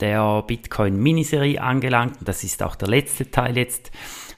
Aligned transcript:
der 0.00 0.42
Bitcoin 0.42 0.96
Miniserie 1.02 1.60
angelangt. 1.60 2.16
Das 2.24 2.44
ist 2.44 2.62
auch 2.62 2.76
der 2.76 2.88
letzte 2.88 3.30
Teil 3.30 3.56
jetzt 3.56 3.90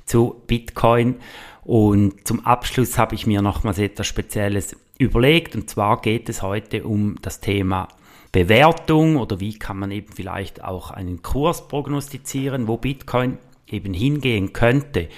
zu 0.05 0.43
Bitcoin. 0.47 1.17
Und 1.65 2.27
zum 2.27 2.47
Abschluss 2.47 2.99
habe 2.99 3.15
ich 3.15 3.27
mir 3.27 3.43
nochmals 3.43 3.79
etwas 3.79 4.07
Spezielles 4.07 4.77
überlegt. 4.99 5.55
Und 5.55 5.69
zwar 5.69 6.01
geht 6.01 6.29
es 6.29 6.43
heute 6.43 6.85
um 6.85 7.17
das 7.23 7.41
Thema 7.41 7.89
Bewertung 8.33 9.17
oder 9.17 9.41
wie 9.41 9.59
kann 9.59 9.79
man 9.79 9.91
eben 9.91 10.13
vielleicht 10.13 10.63
auch 10.63 10.91
einen 10.91 11.23
Kurs 11.23 11.69
prognostizieren, 11.69 12.69
wo 12.69 12.77
Bitcoin 12.77 13.39
eben 13.67 13.95
hingehen 13.95 14.53
könnte. 14.53 15.09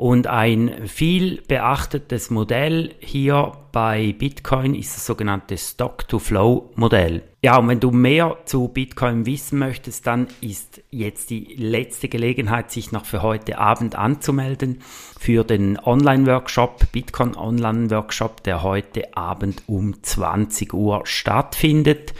Und 0.00 0.28
ein 0.28 0.88
viel 0.88 1.42
beachtetes 1.46 2.30
Modell 2.30 2.94
hier 3.00 3.52
bei 3.70 4.14
Bitcoin 4.18 4.74
ist 4.74 4.96
das 4.96 5.04
sogenannte 5.04 5.58
Stock-to-Flow-Modell. 5.58 7.22
Ja, 7.42 7.58
und 7.58 7.68
wenn 7.68 7.80
du 7.80 7.90
mehr 7.90 8.38
zu 8.46 8.68
Bitcoin 8.68 9.26
wissen 9.26 9.58
möchtest, 9.58 10.06
dann 10.06 10.28
ist 10.40 10.80
jetzt 10.90 11.28
die 11.28 11.54
letzte 11.54 12.08
Gelegenheit, 12.08 12.70
sich 12.70 12.92
noch 12.92 13.04
für 13.04 13.20
heute 13.20 13.58
Abend 13.58 13.94
anzumelden 13.94 14.78
für 15.18 15.44
den 15.44 15.78
Online-Workshop, 15.78 16.92
Bitcoin 16.92 17.36
Online-Workshop, 17.36 18.42
der 18.44 18.62
heute 18.62 19.14
Abend 19.18 19.64
um 19.66 20.02
20 20.02 20.72
Uhr 20.72 21.02
stattfindet. 21.04 22.14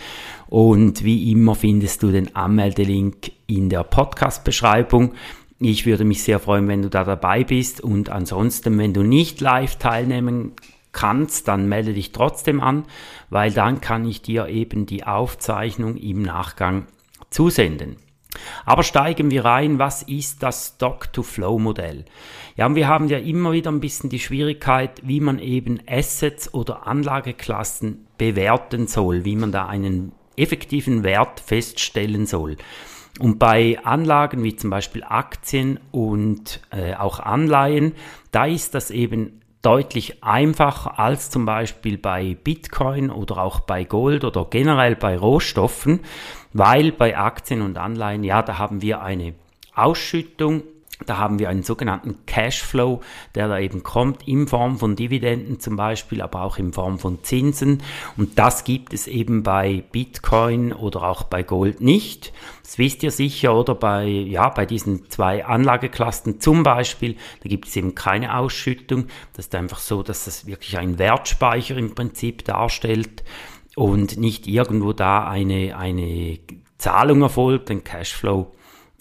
Und 0.50 1.02
wie 1.02 1.32
immer 1.32 1.54
findest 1.54 2.02
du 2.02 2.10
den 2.10 2.36
Anmeldelink 2.36 3.32
in 3.47 3.70
der 3.70 3.84
Podcast-Beschreibung. 3.84 5.14
Ich 5.62 5.84
würde 5.84 6.05
mich 6.05 6.22
sehr 6.22 6.41
freuen, 6.41 6.69
wenn 6.69 6.80
du 6.80 6.89
da 6.89 7.05
dabei 7.05 7.44
bist 7.44 7.83
und 7.83 8.08
ansonsten, 8.08 8.78
wenn 8.78 8.94
du 8.94 9.03
nicht 9.03 9.42
live 9.42 9.77
teilnehmen 9.77 10.53
kannst, 10.92 11.48
dann 11.48 11.69
melde 11.69 11.92
dich 11.92 12.12
trotzdem 12.12 12.62
an, 12.62 12.86
weil 13.28 13.53
dann 13.53 13.83
kann 13.83 14.06
ich 14.06 14.22
dir 14.22 14.48
eben 14.48 14.86
die 14.86 15.05
Aufzeichnung 15.05 15.98
im 15.98 16.22
Nachgang 16.22 16.86
zusenden. 17.28 17.97
Aber 18.64 18.83
steigen 18.83 19.31
wir 19.31 19.44
rein, 19.44 19.78
was 19.78 20.03
ist 20.03 20.42
das 20.42 20.75
Stock-to-Flow-Modell? 20.77 22.06
Ja, 22.56 22.64
und 22.64 22.75
wir 22.75 22.88
haben 22.88 23.08
ja 23.08 23.19
immer 23.19 23.53
wieder 23.53 23.70
ein 23.70 23.81
bisschen 23.81 24.08
die 24.08 24.19
Schwierigkeit, 24.19 25.03
wie 25.05 25.20
man 25.20 25.38
eben 25.38 25.81
Assets 25.86 26.55
oder 26.55 26.86
Anlageklassen 26.86 28.06
bewerten 28.16 28.86
soll, 28.86 29.27
wie 29.27 29.36
man 29.36 29.53
da 29.53 29.66
einen 29.66 30.12
effektiven 30.36 31.03
Wert 31.03 31.38
feststellen 31.41 32.25
soll. 32.25 32.56
Und 33.19 33.39
bei 33.39 33.78
Anlagen 33.84 34.42
wie 34.42 34.56
zum 34.56 34.70
Beispiel 34.70 35.03
Aktien 35.05 35.80
und 35.91 36.61
äh, 36.70 36.94
auch 36.94 37.20
Anleihen, 37.20 37.94
da 38.30 38.47
ist 38.47 38.75
das 38.75 38.91
eben 38.91 39.41
deutlich 39.62 40.25
einfacher 40.25 40.98
als 40.98 41.31
zum 41.31 41.44
Beispiel 41.44 41.98
bei 41.98 42.36
Bitcoin 42.42 43.11
oder 43.11 43.38
auch 43.38 43.61
bei 43.61 43.84
Gold 43.84 44.25
oder 44.25 44.47
generell 44.48 44.97
bei 44.97 45.19
Rohstoffen, 45.19 46.00
weil 46.53 46.92
bei 46.92 47.19
Aktien 47.19 47.60
und 47.60 47.76
Anleihen, 47.76 48.25
ja, 48.25 48.43
da 48.43 48.59
haben 48.59 48.81
wir 48.81 49.03
eine 49.03 49.34
Ausschüttung 49.75 50.62
da 51.06 51.19
haben 51.19 51.38
wir 51.38 51.49
einen 51.49 51.62
sogenannten 51.62 52.27
Cashflow, 52.27 53.00
der 53.34 53.49
da 53.49 53.59
eben 53.59 53.83
kommt 53.83 54.27
in 54.28 54.47
Form 54.47 54.78
von 54.78 54.97
Dividenden 54.97 55.61
zum 55.61 55.77
Beispiel, 55.77 56.21
aber 56.21 56.43
auch 56.43 56.59
in 56.59 56.72
Form 56.72 56.99
von 56.99 57.22
Zinsen. 57.22 57.83
Und 58.16 58.38
das 58.38 58.65
gibt 58.65 58.93
es 58.93 59.06
eben 59.06 59.43
bei 59.43 59.84
Bitcoin 59.93 60.72
oder 60.72 61.03
auch 61.05 61.25
bei 61.25 61.43
Gold 61.43 61.81
nicht. 61.81 62.33
Das 62.62 62.78
wisst 62.78 63.03
ihr 63.03 63.11
sicher, 63.11 63.55
oder 63.56 63.75
bei, 63.75 64.06
ja, 64.06 64.49
bei 64.49 64.66
diesen 64.66 65.11
zwei 65.11 65.44
Anlageklassen 65.44 66.41
zum 66.41 66.62
Beispiel, 66.62 67.17
da 67.43 67.49
gibt 67.49 67.67
es 67.67 67.77
eben 67.77 67.94
keine 67.94 68.37
Ausschüttung. 68.37 69.06
Das 69.34 69.47
ist 69.47 69.55
einfach 69.55 69.78
so, 69.78 70.03
dass 70.03 70.27
das 70.27 70.47
wirklich 70.47 70.78
ein 70.78 70.99
Wertspeicher 70.99 71.77
im 71.77 71.94
Prinzip 71.94 72.44
darstellt 72.44 73.25
und 73.75 74.19
nicht 74.19 74.47
irgendwo 74.47 74.93
da 74.93 75.27
eine, 75.27 75.77
eine 75.77 76.38
Zahlung 76.78 77.22
erfolgt, 77.22 77.71
ein 77.71 77.84
Cashflow 77.84 78.53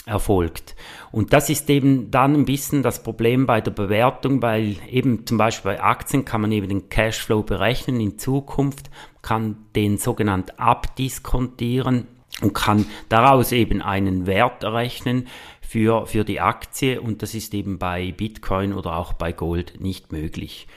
erfolgt. 0.05 0.75
Und 1.11 1.33
das 1.33 1.49
ist 1.49 1.69
eben 1.69 2.11
dann 2.11 2.33
ein 2.33 2.45
bisschen 2.45 2.83
das 2.83 3.03
Problem 3.03 3.45
bei 3.45 3.61
der 3.61 3.71
Bewertung, 3.71 4.41
weil 4.41 4.75
eben 4.89 5.25
zum 5.25 5.37
Beispiel 5.37 5.73
bei 5.73 5.83
Aktien 5.83 6.25
kann 6.25 6.41
man 6.41 6.51
eben 6.51 6.69
den 6.69 6.89
Cashflow 6.89 7.43
berechnen 7.43 7.99
in 7.99 8.17
Zukunft, 8.17 8.89
kann 9.21 9.57
den 9.75 9.97
sogenannt 9.97 10.59
abdiskontieren 10.59 12.07
und 12.41 12.53
kann 12.53 12.85
daraus 13.09 13.51
eben 13.51 13.81
einen 13.81 14.25
Wert 14.25 14.63
errechnen 14.63 15.27
für, 15.61 16.07
für 16.07 16.23
die 16.23 16.39
Aktie 16.39 16.99
und 16.99 17.21
das 17.21 17.35
ist 17.35 17.53
eben 17.53 17.77
bei 17.77 18.11
Bitcoin 18.11 18.73
oder 18.73 18.95
auch 18.95 19.13
bei 19.13 19.31
Gold 19.31 19.79
nicht 19.79 20.11
möglich. 20.11 20.67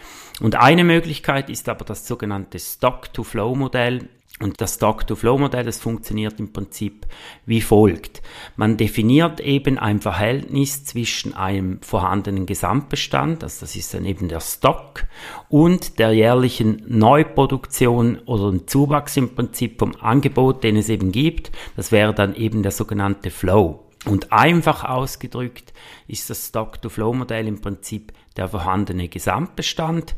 Und 0.40 0.56
eine 0.56 0.84
Möglichkeit 0.84 1.48
ist 1.48 1.68
aber 1.68 1.84
das 1.84 2.06
sogenannte 2.06 2.58
Stock-to-Flow-Modell. 2.58 4.08
Und 4.42 4.60
das 4.60 4.74
Stock-to-Flow-Modell, 4.74 5.64
das 5.64 5.78
funktioniert 5.78 6.40
im 6.40 6.52
Prinzip 6.52 7.06
wie 7.46 7.60
folgt. 7.60 8.22
Man 8.56 8.76
definiert 8.76 9.38
eben 9.38 9.78
ein 9.78 10.00
Verhältnis 10.00 10.84
zwischen 10.84 11.32
einem 11.34 11.80
vorhandenen 11.80 12.44
Gesamtbestand, 12.44 13.44
also 13.44 13.60
das 13.60 13.76
ist 13.76 13.94
dann 13.94 14.04
eben 14.04 14.28
der 14.28 14.40
Stock, 14.40 15.04
und 15.48 16.00
der 16.00 16.12
jährlichen 16.12 16.82
Neuproduktion 16.88 18.18
oder 18.26 18.50
dem 18.50 18.66
Zuwachs 18.66 19.16
im 19.16 19.32
Prinzip 19.34 19.78
vom 19.78 19.94
Angebot, 20.00 20.64
den 20.64 20.76
es 20.76 20.88
eben 20.88 21.12
gibt. 21.12 21.52
Das 21.76 21.92
wäre 21.92 22.12
dann 22.12 22.34
eben 22.34 22.64
der 22.64 22.72
sogenannte 22.72 23.30
Flow. 23.30 23.86
Und 24.06 24.32
einfach 24.32 24.82
ausgedrückt 24.82 25.72
ist 26.08 26.28
das 26.28 26.48
Stock-to-Flow-Modell 26.48 27.46
im 27.46 27.60
Prinzip 27.60 28.12
der 28.36 28.48
vorhandene 28.48 29.08
Gesamtbestand 29.08 30.16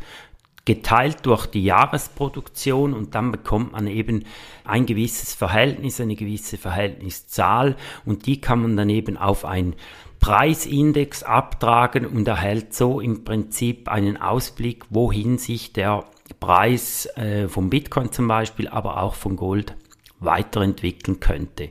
geteilt 0.64 1.26
durch 1.26 1.46
die 1.46 1.64
Jahresproduktion 1.64 2.94
und 2.94 3.14
dann 3.14 3.32
bekommt 3.32 3.72
man 3.72 3.86
eben 3.86 4.24
ein 4.64 4.86
gewisses 4.86 5.34
Verhältnis, 5.34 6.00
eine 6.00 6.16
gewisse 6.16 6.56
Verhältniszahl 6.56 7.76
und 8.06 8.26
die 8.26 8.40
kann 8.40 8.62
man 8.62 8.76
dann 8.76 8.88
eben 8.88 9.16
auf 9.16 9.44
ein 9.44 9.74
Preisindex 10.20 11.22
abtragen 11.22 12.06
und 12.06 12.26
erhält 12.26 12.72
so 12.72 12.98
im 12.98 13.24
Prinzip 13.24 13.88
einen 13.88 14.16
Ausblick, 14.16 14.86
wohin 14.88 15.36
sich 15.36 15.74
der 15.74 16.04
Preis 16.40 17.06
äh, 17.16 17.46
vom 17.48 17.68
Bitcoin 17.68 18.10
zum 18.10 18.26
Beispiel, 18.26 18.68
aber 18.68 19.02
auch 19.02 19.14
von 19.14 19.36
Gold 19.36 19.76
weiterentwickeln 20.20 21.20
könnte. 21.20 21.68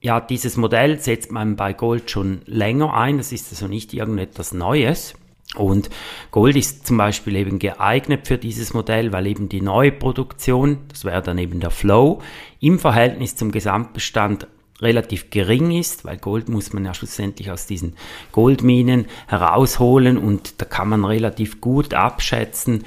Ja, 0.00 0.20
dieses 0.20 0.56
Modell 0.56 0.98
setzt 0.98 1.30
man 1.30 1.54
bei 1.54 1.72
Gold 1.72 2.10
schon 2.10 2.42
länger 2.46 2.92
ein, 2.94 3.18
das 3.18 3.30
ist 3.30 3.52
also 3.52 3.68
nicht 3.68 3.94
irgendetwas 3.94 4.52
Neues. 4.52 5.14
Und 5.58 5.90
Gold 6.30 6.56
ist 6.56 6.86
zum 6.86 6.96
Beispiel 6.96 7.36
eben 7.36 7.58
geeignet 7.58 8.26
für 8.26 8.38
dieses 8.38 8.74
Modell, 8.74 9.12
weil 9.12 9.26
eben 9.26 9.48
die 9.48 9.60
neue 9.60 9.92
Produktion, 9.92 10.78
das 10.88 11.04
wäre 11.04 11.22
dann 11.22 11.38
eben 11.38 11.60
der 11.60 11.70
Flow, 11.70 12.22
im 12.60 12.78
Verhältnis 12.78 13.36
zum 13.36 13.52
Gesamtbestand 13.52 14.46
relativ 14.80 15.30
gering 15.30 15.70
ist, 15.70 16.04
weil 16.04 16.18
Gold 16.18 16.48
muss 16.48 16.72
man 16.72 16.84
ja 16.84 16.94
schlussendlich 16.94 17.50
aus 17.50 17.66
diesen 17.66 17.94
Goldminen 18.32 19.06
herausholen 19.26 20.18
und 20.18 20.60
da 20.60 20.66
kann 20.66 20.88
man 20.88 21.04
relativ 21.04 21.60
gut 21.60 21.94
abschätzen, 21.94 22.84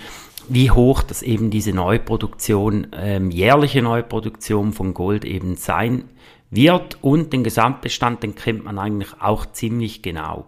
wie 0.48 0.72
hoch 0.72 1.04
das 1.04 1.22
eben 1.22 1.52
diese 1.52 1.74
Neuproduktion, 1.74 2.88
ähm, 2.94 3.32
jährliche 3.32 3.82
Neuproduktion 3.82 4.74
von 4.74 4.94
Gold 4.94 5.26
eben 5.26 5.56
sein 5.56 6.06
wird 6.52 6.98
und 7.04 7.32
den 7.34 7.44
Gesamtbestand, 7.44 8.24
den 8.24 8.36
kennt 8.36 8.64
man 8.64 8.80
eigentlich 8.80 9.10
auch 9.20 9.46
ziemlich 9.46 10.02
genau. 10.02 10.46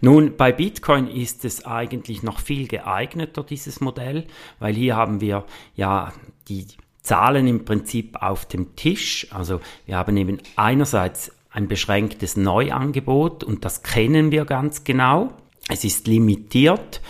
Nun, 0.00 0.36
bei 0.36 0.52
Bitcoin 0.52 1.06
ist 1.06 1.44
es 1.44 1.66
eigentlich 1.66 2.22
noch 2.22 2.40
viel 2.40 2.68
geeigneter, 2.68 3.42
dieses 3.42 3.80
Modell, 3.80 4.26
weil 4.58 4.74
hier 4.74 4.96
haben 4.96 5.20
wir 5.20 5.44
ja 5.74 6.12
die 6.48 6.66
Zahlen 7.02 7.46
im 7.46 7.64
Prinzip 7.64 8.22
auf 8.22 8.46
dem 8.46 8.76
Tisch. 8.76 9.26
Also 9.30 9.60
wir 9.86 9.96
haben 9.96 10.16
eben 10.16 10.38
einerseits 10.56 11.32
ein 11.50 11.68
beschränktes 11.68 12.36
Neuangebot 12.36 13.44
und 13.44 13.64
das 13.64 13.82
kennen 13.82 14.30
wir 14.32 14.44
ganz 14.44 14.84
genau. 14.84 15.32
Es 15.68 15.84
ist 15.84 16.06
limitiert 16.06 17.00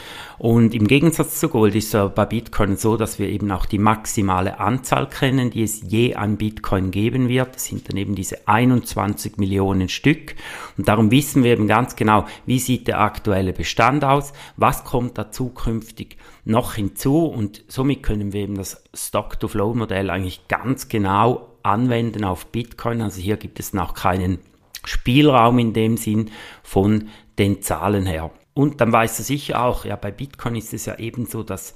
und 0.43 0.75
im 0.75 0.89
Gegensatz 0.89 1.39
zu 1.39 1.49
Gold 1.49 1.77
ist 1.77 1.95
es 1.95 2.11
bei 2.17 2.27
Bitcoin 2.27 2.77
so, 2.77 2.97
dass 2.97 3.21
wir 3.21 3.29
eben 3.29 3.53
auch 3.53 3.65
die 3.65 3.79
maximale 3.79 4.59
Anzahl 4.59 5.09
kennen, 5.09 5.51
die 5.51 5.63
es 5.63 5.83
je 5.89 6.17
an 6.17 6.37
Bitcoin 6.37 6.91
geben 6.91 7.29
wird. 7.29 7.55
Das 7.55 7.67
sind 7.67 7.89
dann 7.89 7.97
eben 7.97 8.17
diese 8.17 8.49
21 8.49 9.37
Millionen 9.37 9.89
Stück. 9.89 10.35
Und 10.77 10.89
darum 10.89 11.13
wissen 11.13 11.45
wir 11.45 11.53
eben 11.53 11.69
ganz 11.69 11.95
genau, 11.95 12.27
wie 12.45 12.59
sieht 12.59 12.89
der 12.89 13.01
aktuelle 13.01 13.53
Bestand 13.53 14.05
aus, 14.05 14.33
was 14.57 14.83
kommt 14.83 15.17
da 15.17 15.31
zukünftig 15.31 16.17
noch 16.45 16.75
hinzu 16.75 17.27
und 17.27 17.65
somit 17.69 18.03
können 18.03 18.33
wir 18.33 18.41
eben 18.41 18.57
das 18.57 18.83
Stock-to-Flow-Modell 18.93 20.11
eigentlich 20.11 20.49
ganz 20.49 20.89
genau 20.89 21.57
anwenden 21.63 22.25
auf 22.25 22.47
Bitcoin. 22.47 23.01
Also 23.01 23.21
hier 23.21 23.37
gibt 23.37 23.61
es 23.61 23.75
noch 23.75 23.95
keinen 23.95 24.41
Spielraum 24.85 25.61
in 25.61 25.73
dem 25.73 25.97
Sinn 25.97 26.33
von 26.65 27.11
den 27.39 27.63
Zahlen 27.63 28.07
her. 28.07 28.33
Und 28.55 28.81
dann 28.81 28.93
weißt 28.93 29.19
du 29.19 29.23
sicher 29.23 29.65
auch, 29.65 29.85
ja, 29.85 29.97
bei 29.97 30.11
Bitcoin 30.11 30.57
ist 30.57 30.75
es 30.75 30.87
ja 30.87 30.99
ebenso, 30.99 31.43
dass 31.43 31.75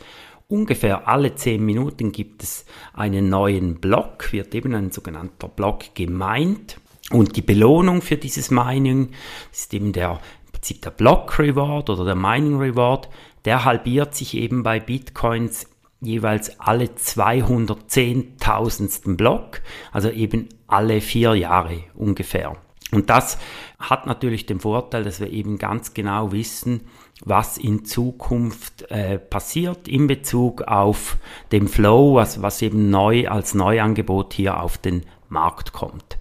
ungefähr 0.49 1.09
alle 1.09 1.35
zehn 1.35 1.65
Minuten 1.65 2.13
gibt 2.13 2.43
es 2.43 2.67
einen 2.93 3.29
neuen 3.29 3.81
Block, 3.81 4.33
wird 4.33 4.55
eben 4.55 4.75
ein 4.75 4.91
sogenannter 4.91 5.49
Block 5.49 5.95
gemeint. 5.95 6.79
Und 7.11 7.37
die 7.37 7.43
Belohnung 7.43 8.03
für 8.03 8.17
dieses 8.17 8.51
Mining 8.51 9.11
ist 9.53 9.73
eben 9.73 9.93
der, 9.93 10.19
im 10.47 10.53
Prinzip 10.53 10.83
der 10.83 10.91
Block 10.91 11.39
Reward 11.39 11.89
oder 11.91 12.05
der 12.05 12.17
Mining 12.17 12.59
Reward. 12.59 13.09
Der 13.45 13.65
halbiert 13.65 14.15
sich 14.15 14.37
eben 14.37 14.63
bei 14.63 14.81
Bitcoins 14.81 15.69
jeweils 16.01 16.61
alle 16.61 16.87
210.000. 16.87 19.17
Block, 19.17 19.63
also 19.93 20.11
eben 20.11 20.49
alle 20.67 21.01
vier 21.01 21.37
Jahre 21.37 21.85
ungefähr. 21.95 22.57
Und 22.97 23.11
das 23.11 23.37
hat 23.79 24.07
natürlich 24.07 24.47
den 24.47 24.59
Vorteil, 24.59 25.05
dass 25.05 25.21
wir 25.21 25.31
eben 25.31 25.59
ganz 25.59 25.93
genau 25.93 26.33
wissen, 26.33 26.89
was 27.23 27.59
in 27.59 27.85
Zukunft 27.85 28.91
äh, 28.91 29.19
passiert 29.19 29.87
in 29.87 30.07
Bezug 30.07 30.63
auf 30.63 31.19
den 31.53 31.69
Flow, 31.69 32.15
was, 32.15 32.41
was 32.41 32.63
eben 32.63 32.89
neu 32.89 33.29
als 33.29 33.53
Neuangebot 33.53 34.33
hier 34.33 34.63
auf 34.63 34.79
den 34.79 35.05
Markt 35.29 35.75
kommt. 35.75 36.17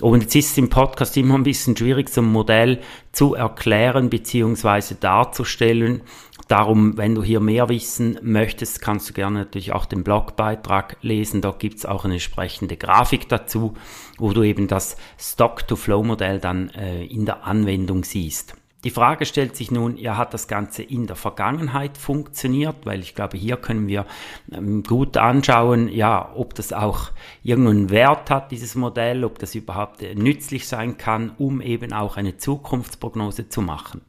Und 0.00 0.22
jetzt 0.22 0.34
ist 0.34 0.52
es 0.52 0.58
im 0.58 0.70
Podcast 0.70 1.16
immer 1.16 1.34
ein 1.34 1.42
bisschen 1.42 1.76
schwierig, 1.76 2.08
so 2.08 2.22
ein 2.22 2.32
Modell 2.32 2.80
zu 3.12 3.34
erklären 3.34 4.08
bzw. 4.08 4.94
darzustellen. 4.98 6.02
Darum, 6.48 6.96
wenn 6.96 7.14
du 7.14 7.22
hier 7.22 7.40
mehr 7.40 7.68
wissen 7.68 8.18
möchtest, 8.22 8.80
kannst 8.80 9.08
du 9.08 9.12
gerne 9.12 9.40
natürlich 9.40 9.72
auch 9.72 9.84
den 9.84 10.02
Blogbeitrag 10.02 10.96
lesen. 11.02 11.42
Dort 11.42 11.60
gibt 11.60 11.78
es 11.78 11.86
auch 11.86 12.04
eine 12.04 12.14
entsprechende 12.14 12.76
Grafik 12.76 13.28
dazu, 13.28 13.74
wo 14.18 14.32
du 14.32 14.42
eben 14.42 14.66
das 14.66 14.96
Stock-to-Flow-Modell 15.18 16.40
dann 16.40 16.70
äh, 16.70 17.04
in 17.04 17.26
der 17.26 17.44
Anwendung 17.44 18.04
siehst. 18.04 18.56
Die 18.84 18.90
Frage 18.90 19.26
stellt 19.26 19.56
sich 19.56 19.70
nun, 19.70 19.98
ja, 19.98 20.16
hat 20.16 20.32
das 20.32 20.48
Ganze 20.48 20.82
in 20.82 21.06
der 21.06 21.16
Vergangenheit 21.16 21.98
funktioniert? 21.98 22.76
Weil 22.84 23.00
ich 23.00 23.14
glaube, 23.14 23.36
hier 23.36 23.56
können 23.56 23.88
wir 23.88 24.06
ähm, 24.50 24.82
gut 24.82 25.18
anschauen, 25.18 25.88
ja, 25.88 26.32
ob 26.34 26.54
das 26.54 26.72
auch 26.72 27.10
irgendeinen 27.42 27.90
Wert 27.90 28.30
hat, 28.30 28.50
dieses 28.50 28.74
Modell, 28.76 29.24
ob 29.24 29.38
das 29.38 29.54
überhaupt 29.54 30.02
äh, 30.02 30.14
nützlich 30.14 30.66
sein 30.66 30.96
kann, 30.96 31.32
um 31.36 31.60
eben 31.60 31.92
auch 31.92 32.16
eine 32.16 32.38
Zukunftsprognose 32.38 33.50
zu 33.50 33.60
machen. 33.60 34.00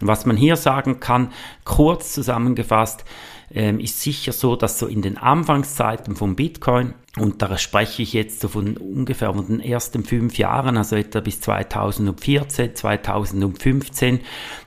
Was 0.00 0.24
man 0.26 0.36
hier 0.36 0.56
sagen 0.56 1.00
kann, 1.00 1.32
kurz 1.64 2.14
zusammengefasst, 2.14 3.04
ähm, 3.52 3.80
ist 3.80 4.00
sicher 4.00 4.32
so, 4.32 4.54
dass 4.54 4.78
so 4.78 4.86
in 4.86 5.02
den 5.02 5.18
Anfangszeiten 5.18 6.14
von 6.14 6.36
Bitcoin 6.36 6.94
und 7.16 7.42
da 7.42 7.58
spreche 7.58 8.02
ich 8.02 8.12
jetzt 8.12 8.40
so 8.40 8.46
von 8.46 8.76
ungefähr 8.76 9.34
von 9.34 9.44
den 9.44 9.58
ersten 9.58 10.04
fünf 10.04 10.38
Jahren, 10.38 10.76
also 10.76 10.94
etwa 10.94 11.18
bis 11.18 11.40
2014, 11.40 12.76
2015. 12.76 14.20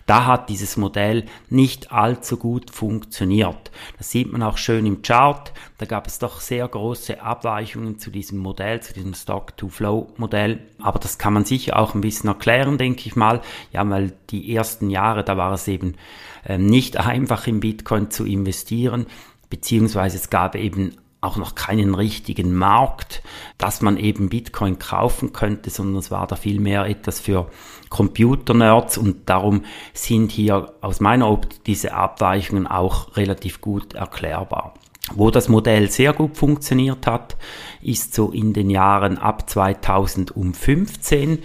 Da 0.06 0.26
hat 0.26 0.50
dieses 0.50 0.76
Modell 0.76 1.24
nicht 1.50 1.94
allzu 1.94 2.36
gut 2.36 2.70
funktioniert. 2.70 3.72
Das 3.98 4.12
sieht 4.12 4.30
man 4.30 4.44
auch 4.44 4.58
schön 4.58 4.86
im 4.86 5.02
Chart. 5.02 5.54
Da 5.78 5.86
gab 5.86 6.06
es 6.06 6.20
doch 6.20 6.42
sehr 6.42 6.68
große 6.68 7.22
Abweichungen 7.22 7.98
zu 7.98 8.12
diesem 8.12 8.40
Modell, 8.40 8.82
zu 8.82 8.94
diesem 8.94 9.14
Stock-to-Flow-Modell. 9.14 10.60
Aber 10.82 11.00
das 11.00 11.18
kann 11.18 11.32
man 11.32 11.46
sicher 11.46 11.80
auch 11.80 11.96
ein 11.96 12.02
bisschen 12.02 12.28
erklären, 12.28 12.78
denke 12.78 13.04
ich 13.08 13.16
mal. 13.16 13.40
Ja, 13.72 13.90
weil 13.90 14.12
die 14.32 14.54
ersten 14.54 14.90
Jahre, 14.90 15.24
da 15.24 15.38
war 15.38 15.54
es 15.54 15.70
eben 15.70 15.96
äh, 16.44 16.58
nicht 16.58 16.98
einfach 17.08 17.48
in 17.48 17.62
Bitcoin 17.62 18.12
zu 18.12 18.26
investieren 18.26 19.06
beziehungsweise 19.50 20.18
es 20.18 20.32
gab 20.32 20.56
eben 20.56 20.98
auch 21.24 21.38
noch 21.38 21.56
keinen 21.56 21.96
richtigen 21.96 22.54
Markt, 22.54 23.24
dass 23.58 23.82
man 23.82 23.98
eben 23.98 24.30
Bitcoin 24.30 24.80
kaufen 24.80 25.34
könnte, 25.34 25.70
sondern 25.70 25.98
es 25.98 26.12
war 26.12 26.28
da 26.28 26.36
vielmehr 26.36 26.86
etwas 26.86 27.20
für 27.20 27.50
Computer-Nerds 27.90 28.98
und 28.98 29.30
darum 29.30 29.64
sind 29.94 30.32
hier 30.32 30.74
aus 30.82 31.00
meiner 31.00 31.30
Optik 31.30 31.64
diese 31.64 31.94
Abweichungen 31.94 32.68
auch 32.68 33.16
relativ 33.16 33.62
gut 33.62 33.94
erklärbar. 33.94 34.74
Wo 35.14 35.32
das 35.32 35.50
Modell 35.50 35.90
sehr 35.92 36.14
gut 36.14 36.38
funktioniert 36.38 37.08
hat, 37.08 37.36
ist 37.82 38.14
so 38.14 38.32
in 38.32 38.54
den 38.54 38.70
Jahren 38.70 39.18
ab 39.18 39.50
2015 39.50 41.40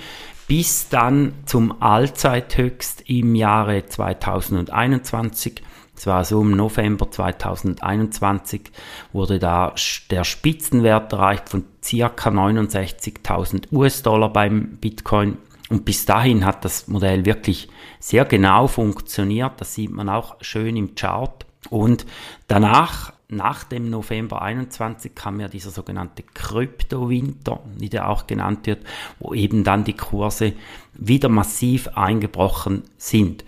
bis 0.46 0.88
dann 0.88 1.34
zum 1.44 1.82
Allzeithöchst 1.82 3.02
im 3.06 3.34
Jahre 3.34 3.84
2021 3.84 5.62
es 5.98 6.06
war 6.06 6.24
so 6.24 6.42
im 6.42 6.52
November 6.52 7.10
2021 7.10 8.70
wurde 9.12 9.40
da 9.40 9.74
der 10.12 10.22
Spitzenwert 10.22 11.12
erreicht 11.12 11.48
von 11.48 11.64
circa 11.82 12.30
69.000 12.30 13.72
US-Dollar 13.72 14.32
beim 14.32 14.76
Bitcoin. 14.80 15.38
Und 15.70 15.84
bis 15.84 16.06
dahin 16.06 16.44
hat 16.44 16.64
das 16.64 16.86
Modell 16.86 17.24
wirklich 17.26 17.68
sehr 17.98 18.24
genau 18.24 18.68
funktioniert. 18.68 19.60
Das 19.60 19.74
sieht 19.74 19.90
man 19.90 20.08
auch 20.08 20.36
schön 20.40 20.76
im 20.76 20.94
Chart. 20.94 21.44
Und 21.68 22.06
danach, 22.46 23.12
nach 23.28 23.64
dem 23.64 23.90
November 23.90 24.40
21, 24.40 25.16
kam 25.16 25.40
ja 25.40 25.48
dieser 25.48 25.70
sogenannte 25.70 26.22
Kryptowinter, 26.22 27.58
wie 27.76 27.88
der 27.88 28.08
auch 28.08 28.28
genannt 28.28 28.68
wird, 28.68 28.86
wo 29.18 29.34
eben 29.34 29.64
dann 29.64 29.82
die 29.82 29.96
Kurse 29.96 30.52
wieder 30.94 31.28
massiv 31.28 31.88
eingebrochen 31.88 32.84
sind. 32.96 33.44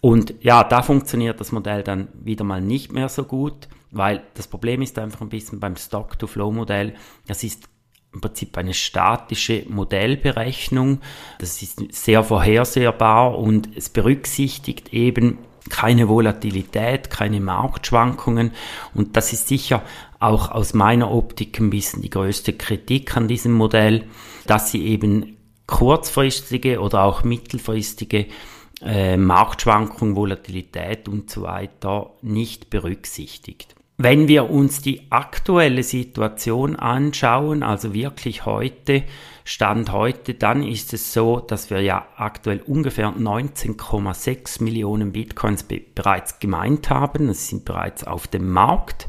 Und 0.00 0.34
ja, 0.40 0.64
da 0.64 0.82
funktioniert 0.82 1.40
das 1.40 1.52
Modell 1.52 1.82
dann 1.82 2.08
wieder 2.14 2.44
mal 2.44 2.60
nicht 2.60 2.92
mehr 2.92 3.08
so 3.08 3.24
gut, 3.24 3.68
weil 3.90 4.22
das 4.34 4.46
Problem 4.46 4.82
ist 4.82 4.98
einfach 4.98 5.22
ein 5.22 5.28
bisschen 5.28 5.60
beim 5.60 5.76
Stock-to-Flow-Modell, 5.76 6.94
das 7.26 7.42
ist 7.42 7.68
im 8.12 8.20
Prinzip 8.20 8.56
eine 8.56 8.74
statische 8.74 9.64
Modellberechnung. 9.68 11.00
Das 11.38 11.60
ist 11.60 11.92
sehr 11.92 12.24
vorhersehbar 12.24 13.38
und 13.38 13.68
es 13.76 13.90
berücksichtigt 13.90 14.94
eben 14.94 15.38
keine 15.68 16.08
Volatilität, 16.08 17.10
keine 17.10 17.40
Marktschwankungen 17.40 18.52
und 18.94 19.16
das 19.16 19.34
ist 19.34 19.48
sicher 19.48 19.82
auch 20.18 20.50
aus 20.50 20.72
meiner 20.72 21.10
Optik 21.10 21.60
ein 21.60 21.68
bisschen 21.68 22.00
die 22.00 22.10
größte 22.10 22.54
Kritik 22.54 23.16
an 23.16 23.28
diesem 23.28 23.52
Modell, 23.52 24.04
dass 24.46 24.70
sie 24.70 24.86
eben 24.86 25.36
kurzfristige 25.66 26.80
oder 26.80 27.02
auch 27.02 27.22
mittelfristige 27.22 28.26
äh, 28.82 29.16
Marktschwankung, 29.16 30.16
Volatilität 30.16 31.08
und 31.08 31.30
so 31.30 31.42
weiter 31.42 32.10
nicht 32.22 32.70
berücksichtigt. 32.70 33.74
Wenn 34.00 34.28
wir 34.28 34.48
uns 34.48 34.80
die 34.80 35.10
aktuelle 35.10 35.82
Situation 35.82 36.76
anschauen, 36.76 37.64
also 37.64 37.94
wirklich 37.94 38.46
heute, 38.46 39.02
Stand 39.42 39.90
heute, 39.92 40.34
dann 40.34 40.62
ist 40.62 40.92
es 40.92 41.12
so, 41.12 41.40
dass 41.40 41.70
wir 41.70 41.80
ja 41.80 42.06
aktuell 42.16 42.60
ungefähr 42.64 43.08
19,6 43.08 44.62
Millionen 44.62 45.10
Bitcoins 45.10 45.64
be 45.64 45.80
bereits 45.94 46.38
gemeint 46.38 46.90
haben. 46.90 47.26
Das 47.26 47.48
sind 47.48 47.64
bereits 47.64 48.04
auf 48.04 48.28
dem 48.28 48.50
Markt. 48.50 49.08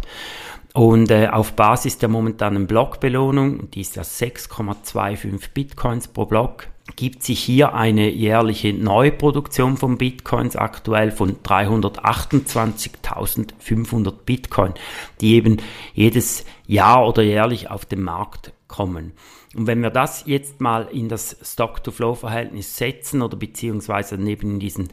Und 0.73 1.11
äh, 1.11 1.27
auf 1.27 1.53
Basis 1.53 1.97
der 1.97 2.09
momentanen 2.09 2.65
Blockbelohnung, 2.65 3.69
die 3.71 3.81
ist 3.81 3.95
ja 3.95 4.03
6,25 4.03 5.49
Bitcoins 5.53 6.07
pro 6.07 6.25
Block, 6.25 6.67
gibt 6.95 7.23
sich 7.23 7.39
hier 7.39 7.73
eine 7.73 8.07
jährliche 8.09 8.71
Neuproduktion 8.73 9.77
von 9.77 9.97
Bitcoins 9.97 10.55
aktuell 10.55 11.09
von 11.11 11.37
328.500 11.37 14.11
Bitcoin, 14.25 14.73
die 15.21 15.35
eben 15.35 15.57
jedes 15.93 16.45
Jahr 16.65 17.07
oder 17.07 17.21
jährlich 17.23 17.69
auf 17.69 17.85
den 17.85 18.01
Markt 18.03 18.53
kommen. 18.67 19.13
Und 19.55 19.67
wenn 19.67 19.81
wir 19.81 19.89
das 19.89 20.25
jetzt 20.27 20.61
mal 20.61 20.87
in 20.91 21.09
das 21.09 21.35
Stock-to-Flow-Verhältnis 21.41 22.77
setzen 22.77 23.23
oder 23.23 23.35
beziehungsweise 23.35 24.17
neben 24.17 24.53
in 24.53 24.59
diesen, 24.59 24.89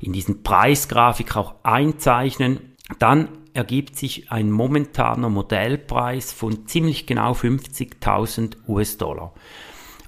in 0.00 0.12
diesen 0.12 0.42
Preisgrafik 0.42 1.36
auch 1.36 1.54
einzeichnen, 1.62 2.74
dann 2.98 3.28
ergibt 3.54 3.96
sich 3.96 4.30
ein 4.30 4.50
momentaner 4.50 5.28
Modellpreis 5.28 6.32
von 6.32 6.66
ziemlich 6.66 7.06
genau 7.06 7.32
50.000 7.32 8.56
US-Dollar. 8.68 9.32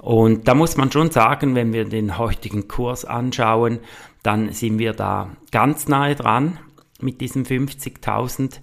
Und 0.03 0.49
da 0.49 0.55
muss 0.57 0.77
man 0.77 0.91
schon 0.91 1.13
sagen, 1.13 1.55
wenn 1.55 1.73
wir 1.73 1.85
den 1.85 2.19
heutigen 2.19 2.67
Kurs 2.67 3.05
anschauen, 3.05 3.79
dann 4.25 4.53
sind 4.53 4.81
wir 4.81 4.95
da 4.95 5.31
ganz 5.53 5.87
nahe 5.87 6.17
dran 6.17 6.59
mit 7.01 7.21
diesen 7.21 7.47
50.000. 7.47 8.59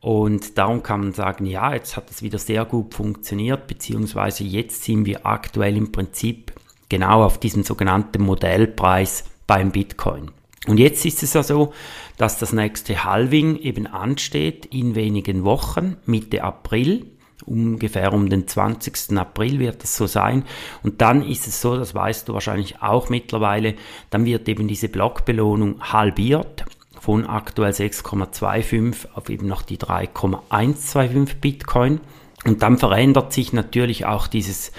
Und 0.00 0.56
darum 0.56 0.82
kann 0.82 1.00
man 1.00 1.12
sagen, 1.12 1.44
ja, 1.44 1.74
jetzt 1.74 1.98
hat 1.98 2.10
es 2.10 2.22
wieder 2.22 2.38
sehr 2.38 2.64
gut 2.64 2.94
funktioniert, 2.94 3.66
beziehungsweise 3.66 4.44
jetzt 4.44 4.82
sind 4.84 5.04
wir 5.04 5.26
aktuell 5.26 5.76
im 5.76 5.92
Prinzip 5.92 6.52
genau 6.88 7.22
auf 7.22 7.38
diesem 7.38 7.64
sogenannten 7.64 8.22
Modellpreis 8.22 9.24
beim 9.46 9.72
Bitcoin. 9.72 10.30
Und 10.66 10.78
jetzt 10.78 11.04
ist 11.04 11.22
es 11.22 11.34
ja 11.34 11.42
so, 11.42 11.74
dass 12.16 12.38
das 12.38 12.54
nächste 12.54 13.04
Halving 13.04 13.56
eben 13.56 13.86
ansteht 13.86 14.64
in 14.64 14.94
wenigen 14.94 15.44
Wochen, 15.44 15.96
Mitte 16.06 16.42
April 16.42 17.04
ungefähr 17.48 18.12
um 18.12 18.28
den 18.28 18.46
20. 18.46 19.16
April 19.16 19.58
wird 19.58 19.82
das 19.82 19.96
so 19.96 20.06
sein. 20.06 20.44
Und 20.82 21.00
dann 21.00 21.22
ist 21.22 21.46
es 21.46 21.60
so, 21.60 21.76
das 21.76 21.94
weißt 21.94 22.28
du 22.28 22.34
wahrscheinlich 22.34 22.82
auch 22.82 23.08
mittlerweile, 23.08 23.74
dann 24.10 24.24
wird 24.24 24.48
eben 24.48 24.68
diese 24.68 24.88
Blockbelohnung 24.88 25.80
halbiert 25.80 26.64
von 27.00 27.26
aktuell 27.26 27.72
6,25 27.72 29.08
auf 29.14 29.28
eben 29.30 29.46
noch 29.46 29.62
die 29.62 29.78
3,125 29.78 31.40
Bitcoin. 31.40 32.00
Und 32.44 32.62
dann 32.62 32.78
verändert 32.78 33.32
sich 33.32 33.52
natürlich 33.52 34.06
auch 34.06 34.26
dieses 34.26 34.72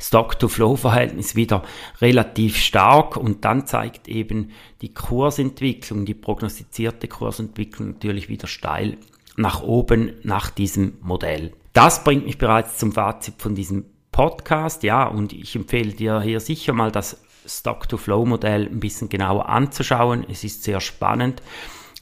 Stock-to-Flow-Verhältnis 0.00 1.34
wieder 1.34 1.62
relativ 2.00 2.56
stark 2.56 3.16
und 3.16 3.44
dann 3.44 3.66
zeigt 3.66 4.08
eben 4.08 4.50
die 4.82 4.92
Kursentwicklung, 4.92 6.04
die 6.04 6.14
prognostizierte 6.14 7.08
Kursentwicklung 7.08 7.92
natürlich 7.92 8.28
wieder 8.28 8.46
steil 8.46 8.98
nach 9.36 9.62
oben 9.62 10.12
nach 10.22 10.50
diesem 10.50 10.94
Modell. 11.02 11.52
Das 11.76 12.04
bringt 12.04 12.24
mich 12.24 12.38
bereits 12.38 12.78
zum 12.78 12.92
Fazit 12.92 13.34
von 13.36 13.54
diesem 13.54 13.84
Podcast, 14.10 14.82
ja, 14.82 15.04
und 15.06 15.34
ich 15.34 15.54
empfehle 15.54 15.92
dir 15.92 16.22
hier 16.22 16.40
sicher 16.40 16.72
mal 16.72 16.90
das 16.90 17.20
Stock-to-Flow-Modell 17.46 18.66
ein 18.66 18.80
bisschen 18.80 19.10
genauer 19.10 19.50
anzuschauen. 19.50 20.24
Es 20.26 20.42
ist 20.42 20.62
sehr 20.62 20.80
spannend. 20.80 21.42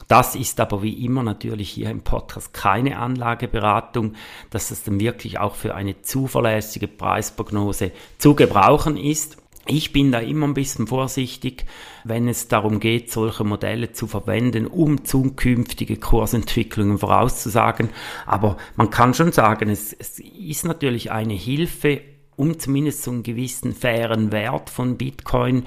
Das 0.07 0.35
ist 0.35 0.61
aber 0.61 0.81
wie 0.81 1.03
immer 1.03 1.23
natürlich 1.23 1.71
hier 1.71 1.89
im 1.89 2.03
Podcast 2.03 2.53
keine 2.53 2.97
Anlageberatung, 2.99 4.13
dass 4.49 4.69
das 4.69 4.83
dann 4.83 5.01
wirklich 5.01 5.39
auch 5.39 5.55
für 5.55 5.75
eine 5.75 6.01
zuverlässige 6.01 6.87
Preisprognose 6.87 7.91
zu 8.17 8.33
gebrauchen 8.33 8.95
ist. 8.95 9.35
Ich 9.67 9.91
bin 9.91 10.11
da 10.11 10.19
immer 10.19 10.47
ein 10.47 10.53
bisschen 10.53 10.85
vorsichtig, 10.85 11.65
wenn 12.03 12.27
es 12.27 12.47
darum 12.47 12.79
geht, 12.79 13.11
solche 13.11 13.43
Modelle 13.43 13.93
zu 13.93 14.05
verwenden, 14.05 14.67
um 14.67 15.05
zukünftige 15.05 15.97
Kursentwicklungen 15.97 16.99
vorauszusagen. 16.99 17.89
Aber 18.27 18.57
man 18.75 18.91
kann 18.91 19.15
schon 19.15 19.31
sagen, 19.31 19.69
es, 19.69 19.91
es 19.93 20.19
ist 20.19 20.65
natürlich 20.65 21.11
eine 21.11 21.33
Hilfe, 21.33 22.01
um 22.35 22.59
zumindest 22.59 23.03
so 23.03 23.11
einen 23.11 23.23
gewissen 23.23 23.73
fairen 23.73 24.31
Wert 24.31 24.69
von 24.69 24.97
Bitcoin 24.97 25.65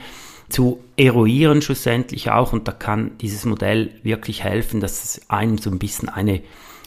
zu 0.48 0.80
eruieren 0.96 1.60
schlussendlich 1.60 2.30
auch. 2.30 2.52
Und 2.52 2.68
da 2.68 2.72
kann 2.72 3.18
dieses 3.18 3.44
Modell 3.44 3.90
wirklich 4.04 4.44
helfen, 4.44 4.80
dass 4.80 5.04
es 5.04 5.30
einem 5.30 5.58
so 5.58 5.70
ein 5.70 5.80
bisschen 5.80 6.08
eine, 6.08 6.42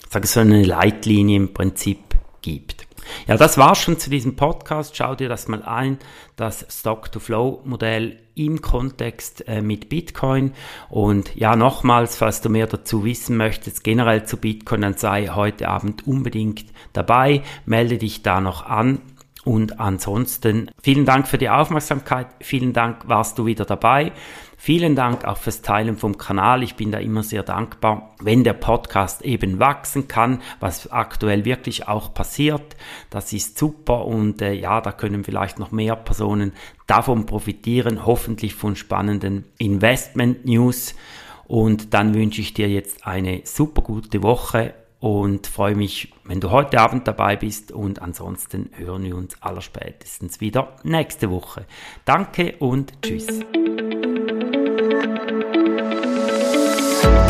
sage 0.08 0.24
ich 0.24 0.30
so 0.30 0.40
eine 0.40 0.64
Leitlinie 0.64 1.36
im 1.36 1.52
Prinzip 1.52 1.98
gibt. 2.40 2.81
Ja, 3.28 3.36
das 3.36 3.56
war's 3.56 3.78
schon 3.78 3.98
zu 3.98 4.10
diesem 4.10 4.34
Podcast. 4.34 4.96
Schau 4.96 5.14
dir 5.14 5.28
das 5.28 5.46
mal 5.46 5.62
ein, 5.62 5.98
das 6.34 6.66
Stock-to-Flow-Modell 6.68 8.18
im 8.34 8.60
Kontext 8.60 9.46
äh, 9.46 9.62
mit 9.62 9.88
Bitcoin. 9.88 10.54
Und 10.88 11.34
ja, 11.36 11.54
nochmals, 11.54 12.16
falls 12.16 12.40
du 12.40 12.48
mehr 12.48 12.66
dazu 12.66 13.04
wissen 13.04 13.36
möchtest, 13.36 13.84
generell 13.84 14.24
zu 14.24 14.38
Bitcoin, 14.38 14.80
dann 14.80 14.96
sei 14.96 15.28
heute 15.28 15.68
Abend 15.68 16.06
unbedingt 16.06 16.64
dabei. 16.92 17.42
Melde 17.64 17.98
dich 17.98 18.22
da 18.22 18.40
noch 18.40 18.66
an. 18.66 19.00
Und 19.44 19.80
ansonsten 19.80 20.70
vielen 20.82 21.04
Dank 21.04 21.26
für 21.26 21.38
die 21.38 21.48
Aufmerksamkeit. 21.48 22.28
Vielen 22.40 22.72
Dank, 22.72 23.08
warst 23.08 23.38
du 23.38 23.46
wieder 23.46 23.64
dabei. 23.64 24.12
Vielen 24.56 24.94
Dank 24.94 25.24
auch 25.24 25.38
fürs 25.38 25.62
Teilen 25.62 25.96
vom 25.96 26.16
Kanal. 26.16 26.62
Ich 26.62 26.76
bin 26.76 26.92
da 26.92 26.98
immer 26.98 27.24
sehr 27.24 27.42
dankbar, 27.42 28.14
wenn 28.20 28.44
der 28.44 28.52
Podcast 28.52 29.22
eben 29.22 29.58
wachsen 29.58 30.06
kann, 30.06 30.40
was 30.60 30.92
aktuell 30.92 31.44
wirklich 31.44 31.88
auch 31.88 32.14
passiert. 32.14 32.76
Das 33.10 33.32
ist 33.32 33.58
super 33.58 34.06
und 34.06 34.40
äh, 34.40 34.52
ja, 34.52 34.80
da 34.80 34.92
können 34.92 35.24
vielleicht 35.24 35.58
noch 35.58 35.72
mehr 35.72 35.96
Personen 35.96 36.52
davon 36.86 37.26
profitieren, 37.26 38.06
hoffentlich 38.06 38.54
von 38.54 38.76
spannenden 38.76 39.46
Investment 39.58 40.44
News. 40.44 40.94
Und 41.48 41.92
dann 41.92 42.14
wünsche 42.14 42.40
ich 42.40 42.54
dir 42.54 42.68
jetzt 42.68 43.04
eine 43.04 43.40
super 43.44 43.82
gute 43.82 44.22
Woche 44.22 44.74
und 45.02 45.48
freue 45.48 45.74
mich, 45.74 46.14
wenn 46.22 46.40
du 46.40 46.52
heute 46.52 46.78
Abend 46.78 47.08
dabei 47.08 47.34
bist 47.34 47.72
und 47.72 48.00
ansonsten 48.00 48.70
hören 48.76 49.02
wir 49.02 49.16
uns 49.16 49.34
allerspätestens 49.40 50.40
wieder 50.40 50.76
nächste 50.84 51.28
Woche. 51.28 51.66
Danke 52.04 52.54
und 52.60 52.92
tschüss. 53.02 53.26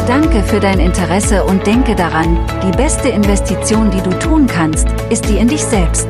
Danke 0.06 0.42
für 0.42 0.60
dein 0.60 0.80
Interesse 0.80 1.44
und 1.44 1.66
denke 1.66 1.96
daran, 1.96 2.38
die 2.62 2.76
beste 2.76 3.08
Investition, 3.08 3.90
die 3.90 4.02
du 4.02 4.10
tun 4.18 4.46
kannst, 4.46 4.86
ist 5.08 5.26
die 5.30 5.38
in 5.38 5.48
dich 5.48 5.64
selbst. 5.64 6.08